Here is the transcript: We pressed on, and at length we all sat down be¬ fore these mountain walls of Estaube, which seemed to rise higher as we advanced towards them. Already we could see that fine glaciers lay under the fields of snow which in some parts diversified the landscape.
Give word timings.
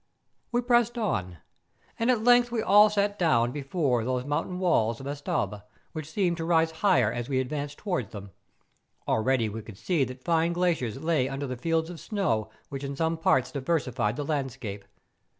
We 0.51 0.61
pressed 0.61 0.97
on, 0.97 1.37
and 1.99 2.09
at 2.09 2.23
length 2.23 2.51
we 2.51 2.63
all 2.63 2.89
sat 2.89 3.19
down 3.19 3.53
be¬ 3.53 3.63
fore 3.63 4.03
these 4.03 4.25
mountain 4.25 4.57
walls 4.57 4.99
of 4.99 5.05
Estaube, 5.05 5.61
which 5.91 6.09
seemed 6.09 6.37
to 6.37 6.43
rise 6.43 6.71
higher 6.71 7.11
as 7.11 7.29
we 7.29 7.39
advanced 7.39 7.77
towards 7.77 8.09
them. 8.11 8.31
Already 9.07 9.47
we 9.47 9.61
could 9.61 9.77
see 9.77 10.03
that 10.05 10.23
fine 10.23 10.53
glaciers 10.53 10.97
lay 10.99 11.29
under 11.29 11.45
the 11.45 11.55
fields 11.55 11.91
of 11.91 11.99
snow 11.99 12.49
which 12.69 12.83
in 12.83 12.95
some 12.95 13.15
parts 13.15 13.51
diversified 13.51 14.15
the 14.15 14.25
landscape. 14.25 14.85